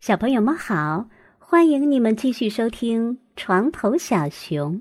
[0.00, 1.10] 小朋友们好，
[1.40, 4.76] 欢迎你们继续收听《床头小熊》，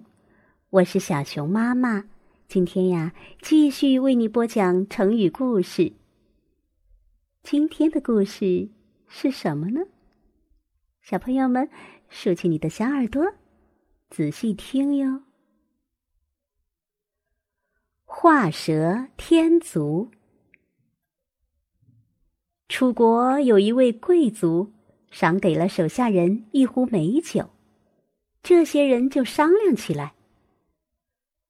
[0.69, 2.07] 我是小熊妈妈。
[2.47, 5.91] 今天呀，继续为你播讲成语故事。
[7.41, 8.69] 今天的故事
[9.07, 9.81] 是什么呢？
[11.01, 11.67] 小朋友们，
[12.09, 13.25] 竖起你的小耳朵，
[14.11, 15.23] 仔细听哟。
[18.05, 20.11] 画蛇添足。
[22.69, 24.71] 楚国有一位贵族。
[25.09, 27.49] 赏给了手下人一壶美酒，
[28.43, 30.13] 这些人就商量起来：“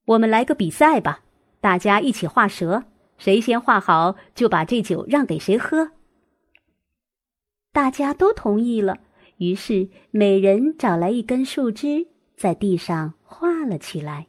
[0.06, 1.22] 我们来个比赛吧，
[1.60, 2.84] 大家一起画蛇，
[3.18, 5.92] 谁先画好就把这酒让给谁喝。”
[7.72, 8.98] 大家都同意了，
[9.36, 14.26] 于是每人找来一根树枝，在地上画了起来。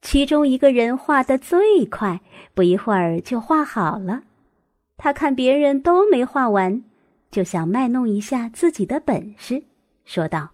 [0.00, 2.20] 其中一个人画的最快，
[2.54, 4.22] 不一会儿就画好了。
[4.96, 6.82] 他看别人都没画完，
[7.30, 9.62] 就想卖弄一下自己的本事，
[10.04, 10.50] 说道：“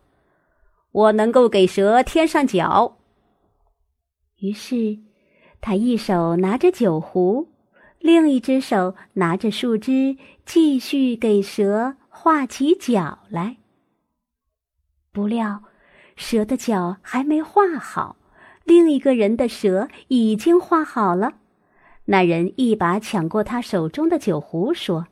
[0.92, 2.98] 我能够给蛇添上脚。”
[4.40, 4.98] 于是，
[5.60, 7.48] 他一手拿着酒壶，
[8.00, 13.58] 另一只手拿着树枝，继续给蛇画起脚来。
[15.12, 15.62] 不料，
[16.16, 18.16] 蛇的脚还没画好，
[18.64, 21.34] 另一个人的蛇已经画好了。
[22.04, 25.06] 那人一把抢过他手中的酒壶，说：“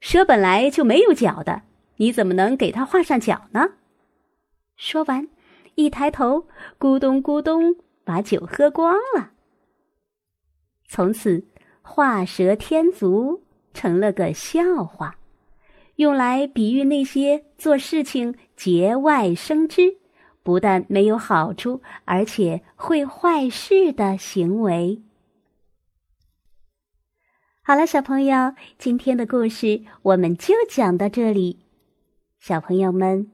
[0.00, 1.62] 蛇本来就没有脚的，
[1.96, 3.74] 你怎么能给它画上脚呢？”
[4.76, 5.28] 说完，
[5.74, 6.46] 一抬头，
[6.78, 9.30] 咕咚咕咚，把酒喝光了。
[10.88, 11.44] 从此，
[11.82, 15.16] 画蛇添足成了个笑话，
[15.96, 19.98] 用来比喻那些做事情节外生枝。
[20.44, 25.02] 不但没有好处，而且会坏事的行为。
[27.62, 31.60] 好了，小朋友，今天的故事我们就讲到这里。
[32.38, 33.32] 小朋友们，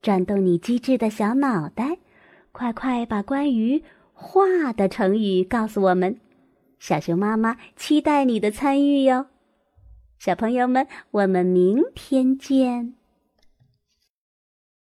[0.00, 1.98] 转动你机智的小脑袋，
[2.52, 3.84] 快快把关于
[4.14, 6.18] “画”的成语告诉我们。
[6.78, 9.26] 小熊妈妈期待你的参与哟。
[10.18, 12.95] 小朋友们，我们明天见。